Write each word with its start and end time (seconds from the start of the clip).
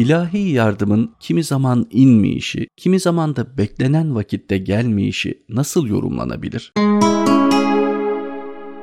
İlahi 0.00 0.50
yardımın 0.50 1.14
kimi 1.20 1.44
zaman 1.44 1.86
inmeyişi, 1.90 2.68
kimi 2.76 3.00
zaman 3.00 3.36
da 3.36 3.58
beklenen 3.58 4.14
vakitte 4.14 4.58
gelmeyişi 4.58 5.42
nasıl 5.48 5.86
yorumlanabilir? 5.86 6.72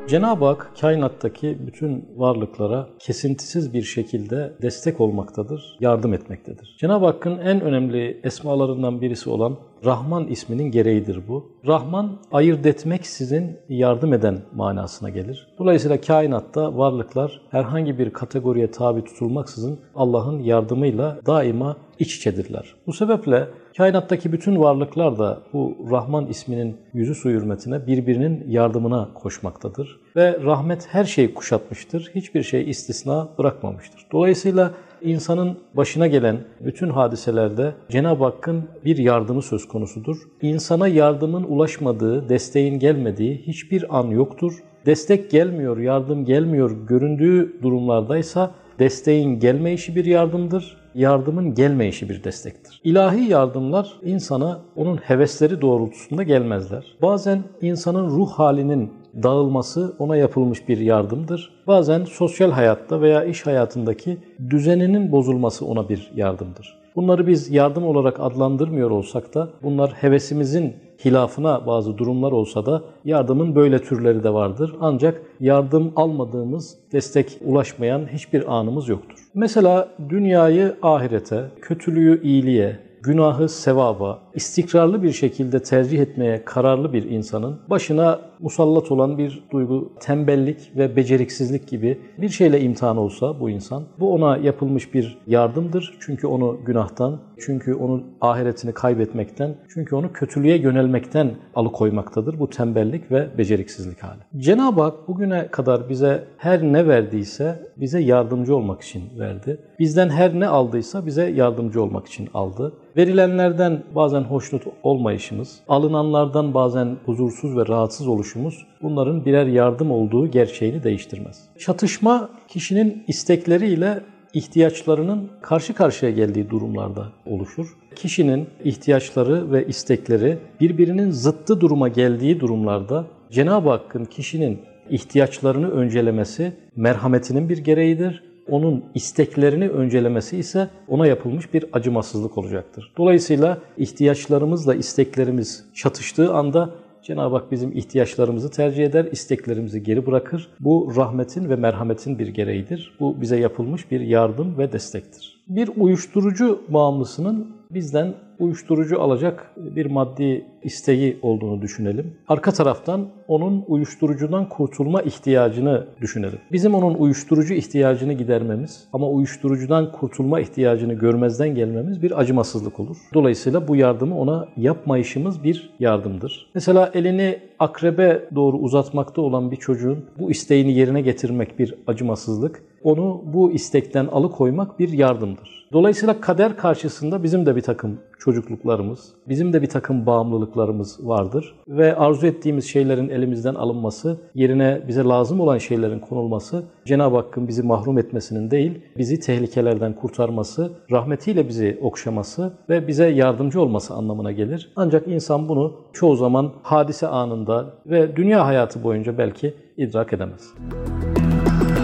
Cenab-ı 0.07 0.46
Hak 0.46 0.71
kainattaki 0.81 1.58
bütün 1.67 2.05
varlıklara 2.17 2.87
kesintisiz 2.99 3.74
bir 3.74 3.83
şekilde 3.83 4.53
destek 4.62 5.01
olmaktadır, 5.01 5.78
yardım 5.79 6.13
etmektedir. 6.13 6.76
Cenab-ı 6.79 7.06
Hakk'ın 7.06 7.37
en 7.37 7.62
önemli 7.62 8.20
esmalarından 8.24 9.01
birisi 9.01 9.29
olan 9.29 9.57
Rahman 9.85 10.28
isminin 10.28 10.63
gereğidir 10.71 11.21
bu. 11.28 11.51
Rahman 11.67 12.20
ayırt 12.31 12.65
etmek 12.65 13.07
sizin 13.07 13.57
yardım 13.70 14.13
eden 14.13 14.42
manasına 14.56 15.10
gelir. 15.10 15.47
Dolayısıyla 15.60 16.02
kainatta 16.02 16.77
varlıklar 16.77 17.41
herhangi 17.52 17.99
bir 17.99 18.09
kategoriye 18.09 18.71
tabi 18.71 19.03
tutulmaksızın 19.03 19.80
Allah'ın 19.95 20.39
yardımıyla 20.39 21.19
daima 21.25 21.77
iç 21.99 22.15
içedirler. 22.15 22.75
Bu 22.87 22.93
sebeple 22.93 23.47
kainattaki 23.77 24.31
bütün 24.31 24.59
varlıklar 24.59 25.19
da 25.19 25.39
bu 25.53 25.77
Rahman 25.91 26.27
isminin 26.27 26.77
yüzü 26.93 27.15
su 27.15 27.29
hürmetine 27.29 27.88
birbirinin 27.88 28.45
yardımına 28.47 29.09
koşmaktadır. 29.13 29.99
Ve 30.15 30.39
rahmet 30.43 30.88
her 30.91 31.05
şeyi 31.05 31.33
kuşatmıştır. 31.33 32.11
Hiçbir 32.15 32.43
şey 32.43 32.69
istisna 32.69 33.29
bırakmamıştır. 33.38 34.05
Dolayısıyla 34.11 34.73
insanın 35.02 35.57
başına 35.73 36.07
gelen 36.07 36.38
bütün 36.59 36.89
hadiselerde 36.89 37.73
Cenab-ı 37.89 38.23
Hakk'ın 38.23 38.63
bir 38.85 38.97
yardımı 38.97 39.41
söz 39.41 39.67
konusudur. 39.67 40.17
İnsana 40.41 40.88
yardımın 40.88 41.43
ulaşmadığı, 41.43 42.29
desteğin 42.29 42.79
gelmediği 42.79 43.43
hiçbir 43.47 43.97
an 43.99 44.07
yoktur. 44.07 44.63
Destek 44.85 45.31
gelmiyor, 45.31 45.77
yardım 45.77 46.25
gelmiyor 46.25 46.88
göründüğü 46.88 47.61
durumlardaysa 47.61 48.52
desteğin 48.80 49.40
gelmeyişi 49.40 49.95
bir 49.95 50.06
yardımdır, 50.06 50.78
yardımın 50.95 51.56
gelmeyişi 51.56 52.09
bir 52.09 52.23
destektir. 52.23 52.81
İlahi 52.84 53.30
yardımlar 53.30 53.94
insana 54.03 54.61
onun 54.75 54.97
hevesleri 54.97 55.61
doğrultusunda 55.61 56.23
gelmezler. 56.23 56.86
Bazen 57.02 57.44
insanın 57.61 58.09
ruh 58.09 58.30
halinin 58.30 58.92
dağılması 59.23 59.95
ona 60.00 60.17
yapılmış 60.17 60.67
bir 60.67 60.78
yardımdır. 60.78 61.52
Bazen 61.67 62.03
sosyal 62.03 62.52
hayatta 62.52 63.02
veya 63.02 63.23
iş 63.23 63.45
hayatındaki 63.45 64.17
düzeninin 64.50 65.12
bozulması 65.12 65.66
ona 65.66 65.89
bir 65.89 66.12
yardımdır. 66.16 66.78
Bunları 66.95 67.28
biz 67.28 67.52
yardım 67.52 67.84
olarak 67.84 68.19
adlandırmıyor 68.19 68.91
olsak 68.91 69.34
da 69.34 69.50
bunlar 69.64 69.91
hevesimizin 69.91 70.75
hilafına 71.06 71.67
bazı 71.67 71.98
durumlar 71.98 72.31
olsa 72.31 72.66
da 72.66 72.84
yardımın 73.06 73.56
böyle 73.56 73.80
türleri 73.80 74.23
de 74.23 74.34
vardır. 74.34 74.76
Ancak 74.81 75.22
yardım 75.40 75.94
almadığımız, 75.95 76.78
destek 76.92 77.40
ulaşmayan 77.45 78.08
hiçbir 78.14 78.56
anımız 78.58 78.90
yoktur. 78.90 79.20
Mesela 79.34 79.90
dünyayı 80.09 80.75
ahirete, 80.81 81.45
kötülüğü 81.62 82.23
iyiliğe, 82.23 82.86
günahı 83.03 83.50
sevaba, 83.50 84.20
istikrarlı 84.34 85.03
bir 85.03 85.12
şekilde 85.12 85.64
tercih 85.64 86.00
etmeye 86.00 86.45
kararlı 86.45 86.94
bir 86.94 87.09
insanın 87.09 87.59
başına 87.70 88.20
musallat 88.40 88.92
olan 88.92 89.17
bir 89.17 89.44
duygu, 89.52 89.94
tembellik 90.00 90.72
ve 90.78 90.95
beceriksizlik 90.95 91.68
gibi 91.68 92.02
bir 92.18 92.30
şeyle 92.30 92.62
imtihan 92.62 92.98
olsa 92.98 93.40
bu 93.40 93.50
insan, 93.50 93.84
bu 94.00 94.14
ona 94.14 94.38
yapılmış 94.38 94.94
bir 94.94 95.18
yardımdır. 95.28 95.98
Çünkü 96.00 96.28
onu 96.28 96.58
günahtan, 96.66 97.20
çünkü 97.40 97.73
onu 97.73 98.03
ahiretini 98.22 98.73
kaybetmekten, 98.73 99.56
çünkü 99.73 99.95
onu 99.95 100.14
kötülüğe 100.14 100.58
yönelmekten 100.58 101.31
alıkoymaktadır 101.56 102.40
bu 102.40 102.50
tembellik 102.50 103.12
ve 103.12 103.38
beceriksizlik 103.38 104.03
hali. 104.03 104.20
Cenab-ı 104.38 104.81
Hak 104.81 105.08
bugüne 105.08 105.48
kadar 105.48 105.90
bize 105.90 106.23
her 106.38 106.64
ne 106.64 106.88
verdiyse 106.88 107.59
bize 107.78 108.00
yardımcı 108.00 108.56
olmak 108.56 108.81
için 108.81 109.03
verdi. 109.20 109.62
Bizden 109.80 110.09
her 110.09 110.40
ne 110.40 110.48
aldıysa 110.48 111.06
bize 111.06 111.30
yardımcı 111.30 111.84
olmak 111.84 112.08
için 112.08 112.30
aldı. 112.34 112.73
Verilenlerden 112.98 113.84
bazen 113.96 114.22
hoşnut 114.22 114.63
olmayışımız, 114.84 115.59
alınanlardan 115.68 116.53
bazen 116.53 116.97
huzursuz 117.06 117.58
ve 117.58 117.68
rahatsız 117.68 118.08
oluşumuz 118.08 118.66
bunların 118.81 119.25
birer 119.25 119.46
yardım 119.46 119.91
olduğu 119.91 120.31
gerçeğini 120.31 120.84
değiştirmez. 120.84 121.44
Çatışma 121.59 122.30
kişinin 122.47 123.03
istekleriyle 123.07 124.00
ihtiyaçlarının 124.34 125.30
karşı 125.41 125.74
karşıya 125.74 126.12
geldiği 126.12 126.50
durumlarda 126.50 127.06
oluşur. 127.25 127.68
Kişinin 127.96 128.47
ihtiyaçları 128.63 129.52
ve 129.52 129.68
istekleri 129.68 130.38
birbirinin 130.62 131.12
zıttı 131.12 131.62
duruma 131.62 131.88
geldiği 131.88 132.40
durumlarda 132.40 133.06
Cenab-ı 133.31 133.69
Hakk'ın 133.69 134.06
kişinin 134.06 134.59
ihtiyaçlarını 134.90 135.69
öncelemesi 135.69 136.53
merhametinin 136.75 137.50
bir 137.50 137.57
gereğidir 137.57 138.26
onun 138.50 138.84
isteklerini 138.96 139.69
öncelemesi 139.69 140.38
ise 140.38 140.69
ona 140.88 141.08
yapılmış 141.08 141.53
bir 141.53 141.66
acımasızlık 141.74 142.38
olacaktır. 142.38 142.94
Dolayısıyla 142.97 143.58
ihtiyaçlarımızla 143.78 144.75
isteklerimiz 144.75 145.66
çatıştığı 145.74 146.34
anda 146.34 146.69
Cenab-ı 147.07 147.36
Hak 147.36 147.52
bizim 147.52 147.78
ihtiyaçlarımızı 147.78 148.52
tercih 148.52 148.86
eder, 148.86 149.06
isteklerimizi 149.12 149.84
geri 149.84 150.06
bırakır. 150.06 150.50
Bu 150.59 150.94
rahmetin 150.96 151.50
ve 151.50 151.56
merhametin 151.56 152.19
bir 152.19 152.28
gereğidir. 152.28 152.97
Bu 153.00 153.22
bize 153.22 153.40
yapılmış 153.40 153.91
bir 153.91 154.02
yardım 154.02 154.57
ve 154.57 154.72
destektir. 154.72 155.44
Bir 155.47 155.69
uyuşturucu 155.78 156.62
bağımlısının 156.69 157.47
bizden 157.72 158.13
uyuşturucu 158.40 159.02
alacak 159.02 159.52
bir 159.58 159.86
maddi 159.86 160.46
isteği 160.64 161.20
olduğunu 161.22 161.62
düşünelim. 161.62 162.14
Arka 162.28 162.52
taraftan 162.52 163.08
onun 163.28 163.64
uyuşturucudan 163.68 164.50
kurtulma 164.50 165.02
ihtiyacını 165.02 165.88
düşünelim. 166.02 166.40
Bizim 166.52 166.75
onun 166.75 166.94
uyuşturucu 166.94 167.53
ihtiyacını 167.53 168.14
gidermemiz 168.14 168.88
ama 168.94 169.09
uyuşturucudan 169.09 169.92
kurtulma 169.92 170.40
ihtiyacını 170.40 170.94
görmezden 170.94 171.56
gelmemiz 171.56 172.02
bir 172.02 172.20
acımasızlık 172.20 172.80
olur. 172.80 172.98
Dolayısıyla 173.14 173.68
bu 173.68 173.75
yardımı 173.75 174.20
ona 174.20 174.48
yapmayışımız 174.58 175.44
bir 175.44 175.69
yardımdır. 175.80 176.50
Mesela 176.56 176.92
elini 176.94 177.40
akrebe 177.59 178.30
doğru 178.36 178.58
uzatmakta 178.58 179.22
olan 179.22 179.52
bir 179.52 179.56
çocuğun 179.56 180.06
bu 180.19 180.31
isteğini 180.31 180.74
yerine 180.74 181.02
getirmek 181.02 181.59
bir 181.59 181.75
acımasızlık 181.88 182.64
onu 182.84 183.24
bu 183.25 183.52
istekten 183.52 184.06
alıkoymak 184.08 184.80
bir 184.80 184.90
yardımdır. 184.90 185.68
Dolayısıyla 185.74 186.22
kader 186.22 186.58
karşısında 186.58 187.24
bizim 187.24 187.46
de 187.46 187.56
bir 187.56 187.62
takım 187.62 188.00
çocukluklarımız, 188.19 189.13
bizim 189.29 189.53
de 189.53 189.61
bir 189.61 189.69
takım 189.69 190.05
bağımlılıklarımız 190.05 191.07
vardır 191.07 191.55
ve 191.67 191.95
arzu 191.95 192.28
ettiğimiz 192.28 192.66
şeylerin 192.66 193.09
elimizden 193.09 193.55
alınması, 193.55 194.17
yerine 194.35 194.81
bize 194.88 195.03
lazım 195.03 195.39
olan 195.39 195.57
şeylerin 195.57 196.00
konulması 196.00 196.63
Cenab-ı 196.85 197.16
Hakk'ın 197.16 197.47
bizi 197.47 197.63
mahrum 197.63 197.97
etmesinin 197.97 198.51
değil, 198.51 198.81
bizi 198.97 199.19
tehlikelerden 199.19 199.94
kurtarması, 199.94 200.72
rahmetiyle 200.91 201.47
bizi 201.47 201.79
okşaması 201.81 202.53
ve 202.69 202.88
bize 202.88 203.07
yardımcı 203.07 203.61
olması 203.61 203.94
anlamına 203.94 204.31
gelir. 204.31 204.72
Ancak 204.75 205.07
insan 205.07 205.50
bunu 205.50 205.73
çoğu 205.94 206.16
zaman 206.16 206.51
hadise 206.63 207.07
anında 207.07 207.73
ve 207.85 208.16
dünya 208.16 208.45
hayatı 208.45 208.83
boyunca 208.83 209.17
belki 209.17 209.53
idrak 209.77 210.13
edemez. 210.13 210.53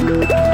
Müzik 0.10 0.53